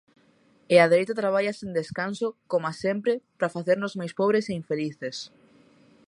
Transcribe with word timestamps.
E 0.73 0.75
a 0.83 0.89
dereita 0.91 1.19
traballa 1.21 1.53
sen 1.59 1.71
descanso, 1.79 2.27
coma 2.51 2.71
sempre, 2.83 3.13
pra 3.37 3.53
facernos 3.55 3.93
máis 3.99 4.13
pobres 4.19 4.45
e 4.51 4.57
infelices. 4.61 5.17